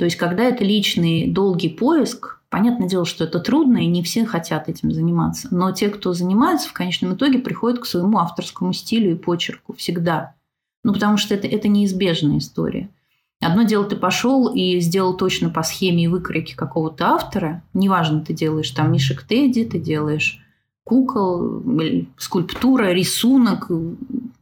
[0.00, 4.24] То есть, когда это личный долгий поиск, понятное дело, что это трудно, и не все
[4.24, 5.48] хотят этим заниматься.
[5.50, 10.36] Но те, кто занимается, в конечном итоге приходят к своему авторскому стилю и почерку всегда.
[10.84, 12.88] Ну, потому что это, это неизбежная история.
[13.42, 17.62] Одно дело, ты пошел и сделал точно по схеме и выкройке какого-то автора.
[17.74, 20.42] Неважно, ты делаешь там мишек Тедди, ты делаешь
[20.82, 21.62] кукол,
[22.16, 23.70] скульптура, рисунок,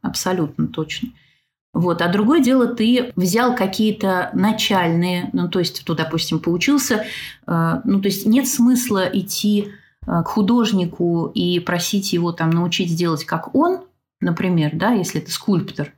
[0.03, 1.09] абсолютно точно–
[1.79, 2.03] вот.
[2.03, 7.05] А другое дело, ты взял какие-то начальные, ну, то есть, ты, допустим, поучился,
[7.47, 12.91] э, ну, то есть, нет смысла идти э, к художнику и просить его там научить
[12.91, 13.83] сделать как он,
[14.21, 15.93] например, да, если ты скульптор,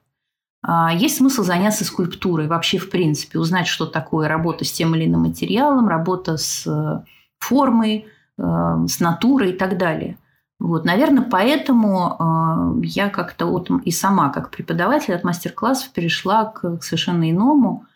[0.63, 5.07] а, есть смысл заняться скульптурой вообще в принципе, узнать, что такое работа с тем или
[5.07, 7.05] иным материалом, работа с э,
[7.39, 10.17] формой, с натурой и так далее.
[10.61, 16.83] Вот, наверное, поэтому э, я как-то вот и сама, как преподаватель от мастер-классов, перешла к
[16.83, 17.87] совершенно иному,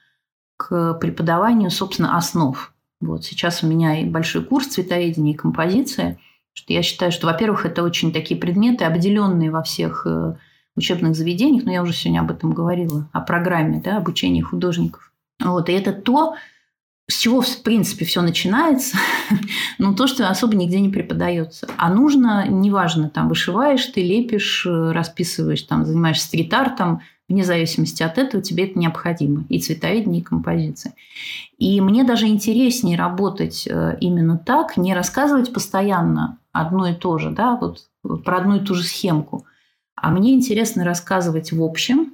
[0.57, 2.73] к преподаванию, собственно, основ.
[3.01, 6.19] Вот сейчас у меня и большой курс цветоведения и композиции,
[6.55, 10.07] что я считаю, что, во-первых, это очень такие предметы, обделенные во всех
[10.77, 15.13] учебных заведениях, но я уже сегодня об этом говорила, о программе да, обучения художников.
[15.39, 16.37] Вот, и это то,
[17.07, 18.97] с чего, в принципе, все начинается,
[19.79, 21.69] но то, что особо нигде не преподается.
[21.77, 28.43] А нужно, неважно, там вышиваешь, ты лепишь, расписываешь, там, занимаешься стрит-артом, вне зависимости от этого
[28.43, 29.45] тебе это необходимо.
[29.49, 30.95] И цветоведение, и композиция.
[31.59, 37.31] И мне даже интереснее работать э, именно так, не рассказывать постоянно одно и то же,
[37.31, 37.87] да, вот
[38.25, 39.47] про одну и ту же схемку–
[39.97, 42.14] а мне интересно рассказывать в общем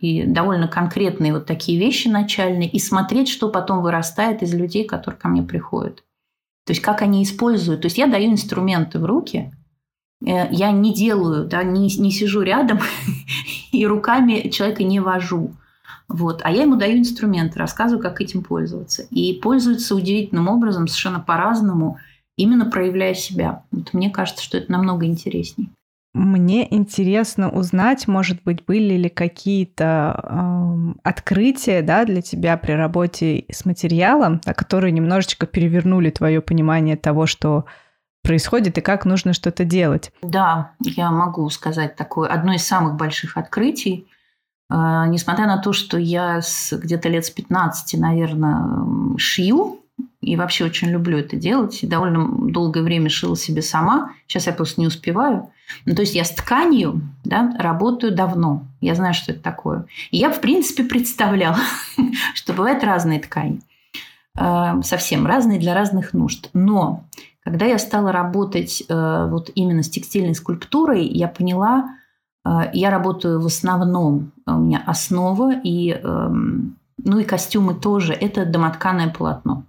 [0.00, 5.18] и довольно конкретные вот такие вещи начальные, и смотреть, что потом вырастает из людей, которые
[5.18, 6.02] ко мне приходят.
[6.66, 7.82] То есть как они используют.
[7.82, 9.52] То есть я даю инструменты в руки,
[10.24, 12.80] э, я не делаю, да, не, не сижу рядом
[13.72, 15.52] и руками человека не вожу.
[16.08, 16.40] Вот.
[16.44, 19.02] А я ему даю инструменты, рассказываю, как этим пользоваться.
[19.10, 21.98] И пользуются удивительным образом, совершенно по-разному,
[22.36, 23.64] именно проявляя себя.
[23.70, 25.68] Вот мне кажется, что это намного интереснее.
[26.16, 33.44] Мне интересно узнать, может быть, были ли какие-то э, открытия да, для тебя при работе
[33.50, 37.66] с материалом, которые немножечко перевернули твое понимание того, что
[38.22, 40.10] происходит и как нужно что-то делать.
[40.22, 42.30] Да, я могу сказать такое.
[42.30, 44.08] Одно из самых больших открытий,
[44.70, 44.74] э,
[45.08, 49.80] несмотря на то, что я с где-то лет с 15, наверное, шью,
[50.20, 51.82] и вообще очень люблю это делать.
[51.82, 54.12] И довольно долгое время шила себе сама.
[54.26, 55.50] Сейчас я просто не успеваю.
[55.84, 58.66] Ну, то есть я с тканью да, работаю давно.
[58.80, 59.86] Я знаю, что это такое.
[60.10, 61.58] И я, в принципе, представляла,
[62.34, 63.60] что бывают разные ткани.
[64.38, 66.50] Э, совсем разные для разных нужд.
[66.52, 67.04] Но
[67.44, 71.96] когда я стала работать э, вот именно с текстильной скульптурой, я поняла,
[72.44, 78.44] э, я работаю в основном, у меня основа и, эм, ну и костюмы тоже, это
[78.44, 79.64] домотканое полотно.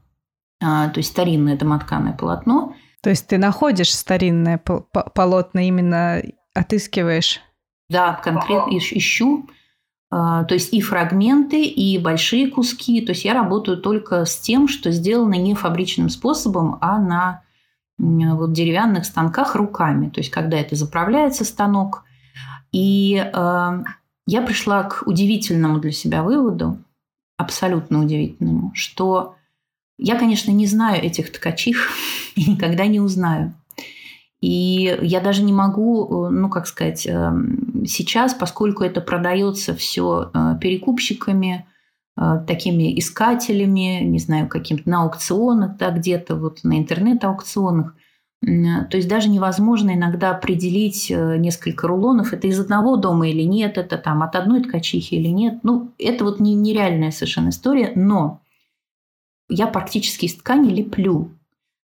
[0.62, 2.76] А, то есть старинное домотканое полотно.
[3.02, 6.22] То есть ты находишь старинное полотно, именно
[6.54, 7.39] отыскиваешь?
[7.89, 9.48] Да, конкретно ищу.
[10.10, 13.02] А, то есть и фрагменты, и большие куски.
[13.02, 17.43] То есть я работаю только с тем, что сделано не фабричным способом, а на
[18.00, 20.10] вот деревянных станках руками.
[20.10, 22.04] То есть когда это заправляется станок.
[22.72, 23.84] И э,
[24.28, 26.78] я пришла к удивительному для себя выводу,
[27.38, 29.37] абсолютно удивительному, что
[29.97, 31.89] я, конечно, не знаю этих ткачих
[32.36, 33.53] и никогда не узнаю.
[34.39, 40.29] И я даже не могу, э, ну, как сказать, эм, сейчас, поскольку это продается все
[40.31, 41.65] э, перекупщиками,
[42.15, 47.95] э, такими искателями, не знаю, каким-то на аукционах, да, где-то вот на интернет-аукционах,
[48.39, 53.97] то есть даже невозможно иногда определить несколько рулонов, это из одного дома или нет, это
[53.97, 55.62] там от одной ткачихи или нет.
[55.63, 58.41] Ну, это вот нереальная совершенно история, но
[59.49, 61.31] я практически из ткани леплю.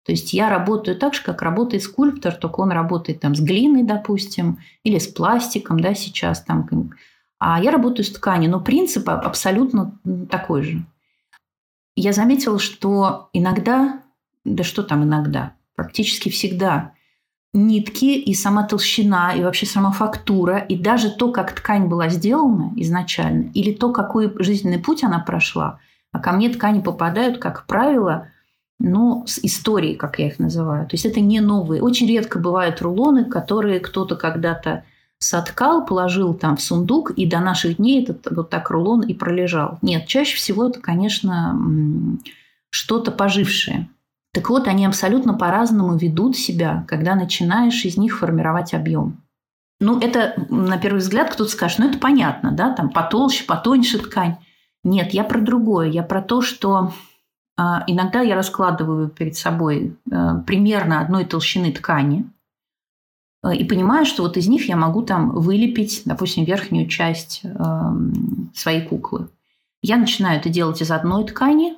[0.04, 3.82] То есть я работаю так же, как работает скульптор, только он работает там с глиной,
[3.82, 6.92] допустим, или с пластиком, да, сейчас там.
[7.38, 9.98] А я работаю с тканью, но принцип абсолютно
[10.30, 10.86] такой же.
[11.96, 14.02] Я заметила, что иногда,
[14.44, 16.92] да что там иногда, практически всегда
[17.52, 22.72] нитки и сама толщина, и вообще сама фактура, и даже то, как ткань была сделана
[22.76, 25.80] изначально, или то, какой жизненный путь она прошла–
[26.16, 28.28] а ко мне ткани попадают, как правило,
[28.78, 30.86] ну, с историей, как я их называю.
[30.86, 31.82] То есть это не новые.
[31.82, 34.84] Очень редко бывают рулоны, которые кто-то когда-то
[35.18, 39.78] соткал, положил там в сундук, и до наших дней этот вот так рулон и пролежал.
[39.82, 41.60] Нет, чаще всего это, конечно,
[42.70, 43.90] что-то пожившее.
[44.32, 49.18] Так вот, они абсолютно по-разному ведут себя, когда начинаешь из них формировать объем.
[49.80, 54.36] Ну, это, на первый взгляд, кто-то скажет, ну, это понятно, да, там потолще, потоньше ткань.
[54.86, 55.88] Нет, я про другое.
[55.88, 56.92] Я про то, что
[57.56, 62.24] а, иногда я раскладываю перед собой а, примерно одной толщины ткани
[63.42, 67.42] а, и понимаю, что вот из них я могу там вылепить, допустим, верхнюю часть
[68.54, 69.28] своей куклы.
[69.82, 71.74] Я начинаю это делать из одной ткани,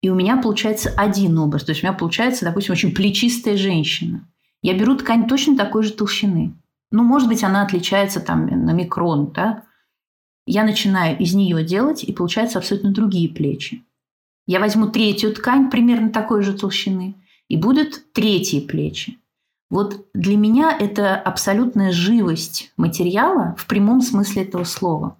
[0.00, 1.64] и у меня получается один образ.
[1.64, 4.24] То есть у меня получается, допустим, очень плечистая женщина.
[4.62, 6.54] Я беру ткань точно такой же толщины.
[6.92, 9.64] Ну, может быть, она отличается там на микрон, да,
[10.46, 13.84] я начинаю из нее делать, и получаются абсолютно другие плечи.
[14.46, 17.16] Я возьму третью ткань примерно такой же толщины,
[17.48, 19.18] и будут третьи плечи.
[19.68, 25.16] Вот для меня это абсолютная живость материала в прямом смысле этого слова.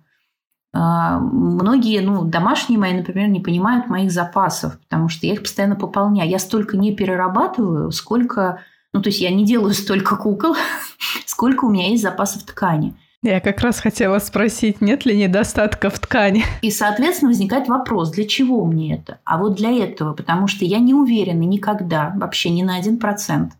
[0.72, 5.74] А, многие, ну, домашние мои, например, не понимают моих запасов, потому что я их постоянно
[5.74, 6.31] пополняю.
[6.31, 8.61] Я столько не перерабатываю, сколько...
[8.93, 10.55] Ну, то есть я не делаю столько кукол,
[11.27, 12.95] сколько у меня есть запасов ткани.
[13.27, 16.45] Я как раз хотела спросить, нет ли недостатка в ткани?
[16.62, 19.18] И, соответственно, возникает вопрос, для чего мне это?
[19.24, 23.55] А вот для этого, потому что я не уверена никогда, вообще ни на один процент.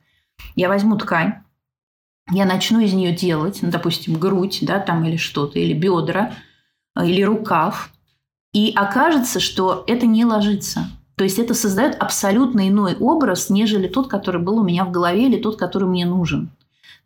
[0.55, 1.35] Я возьму ткань,
[2.31, 6.35] я начну из нее делать, ну, допустим, грудь, да, там или что-то, или бедра,
[7.03, 7.91] или рукав,
[8.53, 10.87] и окажется, что это не ложится.
[11.17, 15.27] То есть это создает абсолютно иной образ, нежели тот, который был у меня в голове,
[15.27, 16.53] или тот, который мне нужен.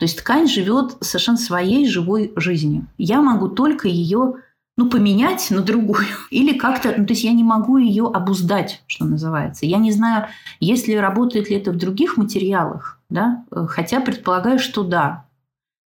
[0.00, 2.86] То есть ткань живет совершенно своей живой жизнью.
[2.96, 4.36] Я могу только ее
[4.78, 6.06] ну, поменять на другую.
[6.30, 9.66] Или как-то, ну, то есть я не могу ее обуздать, что называется.
[9.66, 10.28] Я не знаю,
[10.58, 15.26] если работает ли это в других материалах, да, хотя предполагаю, что да.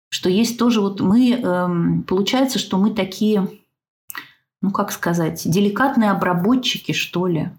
[0.08, 3.46] Что есть тоже вот мы, эм, получается, что мы такие,
[4.62, 7.50] ну, как сказать, деликатные обработчики, что ли.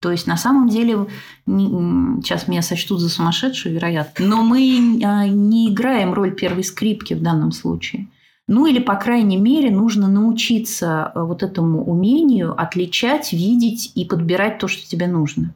[0.00, 1.06] То есть на самом деле,
[1.46, 7.22] сейчас меня сочтут за сумасшедшую, вероятно, но мы а, не играем роль первой скрипки в
[7.22, 8.08] данном случае.
[8.46, 14.58] Ну или, по крайней мере, нужно научиться а, вот этому умению отличать, видеть и подбирать
[14.58, 15.54] то, что тебе нужно.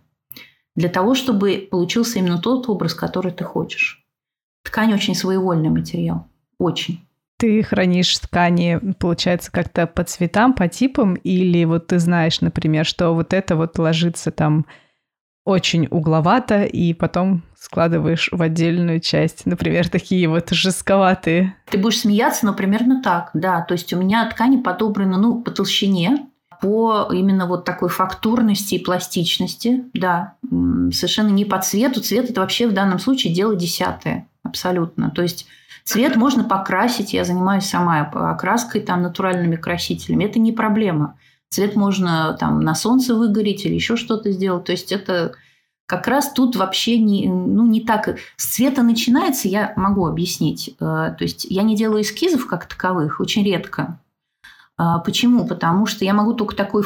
[0.75, 4.05] Для того, чтобы получился именно тот образ, который ты хочешь.
[4.65, 6.27] Ткань очень своевольный материал.
[6.59, 7.07] Очень.
[7.43, 13.13] Ты хранишь ткани, получается, как-то по цветам, по типам, или вот ты знаешь, например, что
[13.15, 14.65] вот это вот ложится там
[15.45, 19.45] очень угловато, и потом складываешь в отдельную часть.
[19.45, 21.57] Например, такие вот жестковатые.
[21.69, 23.63] Ты будешь смеяться, но примерно так, да.
[23.63, 26.29] То есть у меня ткани подобраны, ну, по толщине,
[26.61, 30.35] по именно вот такой фактурности и пластичности, да.
[30.93, 32.03] Совершенно не по цвету.
[32.03, 35.11] Цвет– это вообще в данном случае дело десятое, абсолютно.
[35.11, 35.49] То есть
[35.85, 40.25] Цвет можно покрасить, я занимаюсь сама окраской, там, натуральными красителями.
[40.25, 41.19] Это не проблема.
[41.51, 44.65] Цвет можно там на солнце выгореть или еще что-то сделать.
[44.65, 45.35] То есть это
[45.87, 48.17] как раз тут вообще не, ну, не так.
[48.37, 50.75] С цвета начинается, я могу объяснить.
[50.81, 53.99] Э, то есть я не делаю эскизов как таковых, очень редко.
[54.79, 55.47] А почему?
[55.47, 56.85] Потому что я могу только такой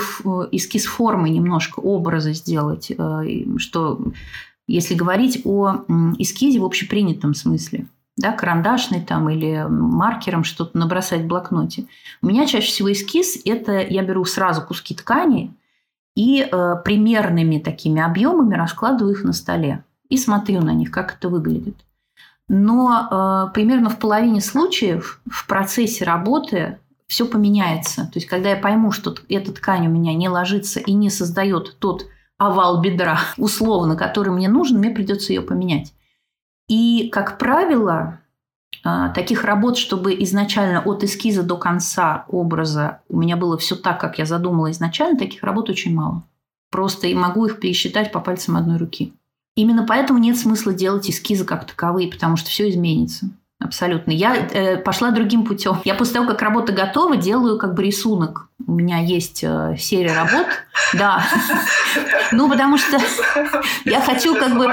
[0.51, 4.01] эскиз формы немножко, образа сделать, э, что
[4.67, 5.85] если говорить о
[6.19, 7.87] эскизе в общепринятом смысле–
[8.17, 11.87] да, карандашный там или маркером что-то набросать в блокноте.
[12.23, 15.55] У меня чаще всего эскиз– это я беру сразу куски ткани
[16.15, 21.29] и э, примерными такими объемами раскладываю их на столе и смотрю на них, как это
[21.29, 21.77] выглядит.
[22.49, 23.09] Но
[23.49, 28.05] э, примерно в половине случаев в процессе работы все поменяется.
[28.05, 31.79] То есть, когда я пойму, что эта ткань у меня не ложится и не создает
[31.79, 32.07] тот
[32.39, 35.93] овал бедра, условно, который мне нужен, мне придется ее поменять.
[36.69, 38.21] И, как правило,
[38.83, 44.01] а, таких работ, чтобы изначально от эскиза до конца образа у меня было все так,
[44.01, 46.23] как я задумала изначально, таких работ очень мало.
[46.71, 49.13] Просто и могу их пересчитать по пальцам одной руки.
[49.55, 53.31] Именно поэтому нет смысла делать эскизы как таковые, потому что все изменится.
[53.59, 54.11] Абсолютно.
[54.11, 55.81] Я э, пошла другим путем.
[55.85, 58.49] Я после того, как работа готова, делаю как бы рисунок.
[58.67, 60.47] У меня есть э, серия работ.
[60.93, 61.25] Да.
[62.33, 62.99] Ну, потому что
[63.87, 64.69] я хочу как бы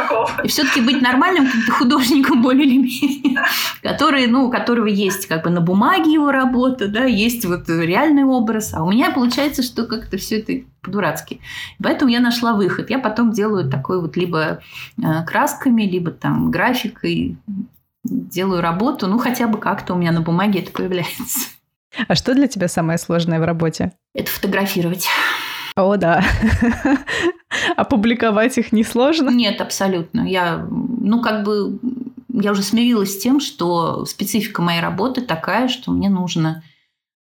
[0.49, 3.41] все-таки быть нормальным художником более или менее,
[3.81, 8.25] который, ну, у которого есть как бы на бумаге его работа, да, есть вот реальный
[8.25, 8.73] образ.
[8.73, 11.39] А у меня получается, что как-то все это по-дурацки.
[11.81, 12.89] Поэтому я нашла выход.
[12.89, 14.59] Я потом делаю такой вот либо
[14.97, 17.38] э, красками, либо там графикой,
[18.04, 21.49] делаю работу, ну хотя бы как-то у меня на бумаге это появляется.
[22.08, 23.93] А что для тебя самое сложное в работе?
[24.14, 25.08] Это фотографировать.
[25.76, 26.24] О, да.
[27.78, 29.30] Опубликовать их несложно?
[29.30, 30.22] Нет, абсолютно.
[30.22, 31.80] Я, ну, как бы,
[32.30, 36.64] я уже смирилась с тем, что специфика моей работы такая, что мне нужно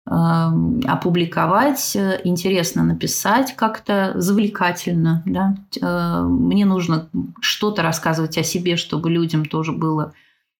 [0.06, 5.22] э, опубликовать, интересно написать как-то, завлекательно.
[5.26, 5.56] Да?
[5.80, 7.08] Э, мне нужно
[7.40, 10.14] что-то рассказывать о себе, чтобы людям тоже было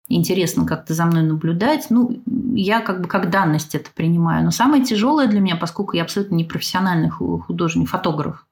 [0.08, 1.86] интересно как-то за мной наблюдать.
[1.90, 2.20] Ну,
[2.54, 4.44] я как бы как данность это принимаю.
[4.44, 8.46] Но самое тяжелое для меня, поскольку я абсолютно не профессиональный художник, фотограф,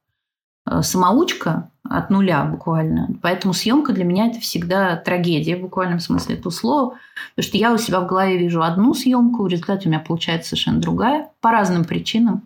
[0.66, 3.09] э, самоучка от нуля буквально.
[3.22, 6.98] Поэтому съемка для меня это всегда трагедия в буквальном смысле этого слова.
[7.34, 10.50] Потому что я у себя в голове вижу одну съемку, в результате у меня получается
[10.50, 12.42] совершенно другая по разным причинам.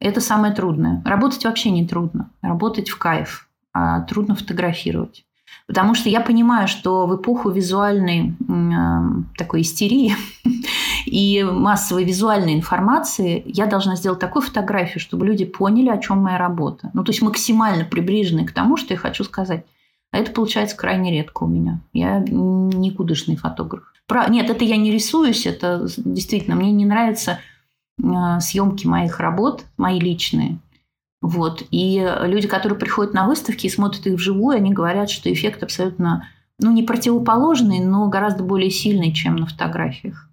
[0.00, 1.02] Это самое трудное.
[1.04, 2.30] Работать вообще не трудно.
[2.42, 3.48] Работать в кайф.
[3.72, 5.24] А трудно фотографировать.
[5.66, 10.14] Потому что я понимаю, что в эпоху визуальной э, такой истерии
[11.06, 16.36] и массовой визуальной информации я должна сделать такую фотографию, чтобы люди поняли, о чем моя
[16.36, 16.90] работа.
[16.92, 19.64] Ну, то есть максимально приближенные к тому, что я хочу сказать.
[20.10, 21.80] А это получается крайне редко у меня.
[21.92, 23.82] Я никудышный фотограф.
[24.06, 24.28] Про...
[24.28, 27.40] Нет, это я не рисуюсь, это действительно мне не нравятся
[28.02, 30.58] а, съемки моих работ, мои личные.
[31.24, 31.62] Вот.
[31.70, 36.28] И люди, которые приходят на выставки и смотрят их вживую, они говорят, что эффект абсолютно,
[36.60, 40.28] ну, не противоположный, но гораздо более сильный, чем на фотографиях.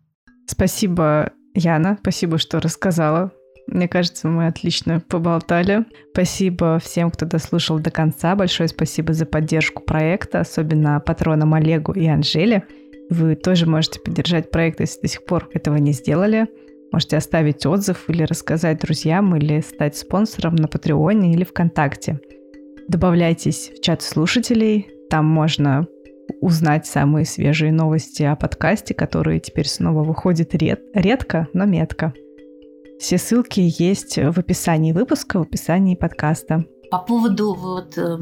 [0.47, 1.97] Спасибо, Яна.
[2.01, 3.31] Спасибо, что рассказала.
[3.67, 5.85] Мне кажется, мы отлично поболтали.
[6.11, 8.35] Спасибо всем, кто дослушал до конца.
[8.35, 12.65] Большое спасибо за поддержку проекта, особенно патронам Олегу и Анжеле.
[13.09, 16.47] Вы тоже можете поддержать проект, если до сих пор этого не сделали.
[16.91, 22.19] Можете оставить отзыв или рассказать друзьям, или стать спонсором на Патреоне или ВКонтакте.
[22.87, 25.87] Добавляйтесь в чат слушателей, там можно
[26.41, 32.13] узнать самые свежие новости о подкасте, которые теперь снова выходят ред- редко, но метко.
[32.99, 36.65] Все ссылки есть в описании выпуска, в описании подкаста.
[36.91, 38.17] По поводу вот, э,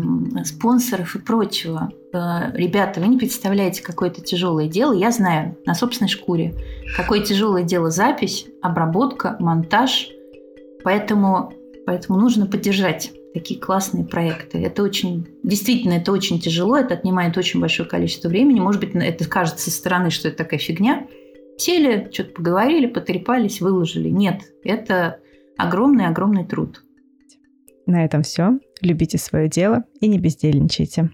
[0.45, 1.91] спонсоров и прочего.
[2.13, 4.93] Э, ребята, вы не представляете, какое это тяжелое дело.
[4.93, 6.53] Я знаю на собственной шкуре,
[6.95, 10.09] какое тяжелое дело запись, обработка, монтаж.
[10.83, 11.51] Поэтому,
[11.87, 14.59] поэтому нужно поддержать такие классные проекты.
[14.59, 18.59] Это очень, действительно, это очень тяжело, это отнимает очень большое количество времени.
[18.59, 21.07] Может быть, это кажется со стороны, что это такая фигня.
[21.57, 24.09] Сели, что-то поговорили, потрепались, выложили.
[24.09, 25.21] Нет, это
[25.57, 26.83] огромный-огромный труд.
[27.89, 28.59] На этом все.
[28.81, 31.09] Любите свое дело и не бездельничайте.